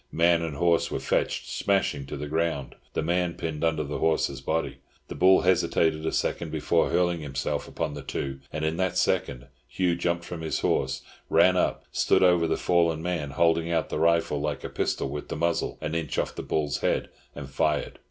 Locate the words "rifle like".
13.99-14.63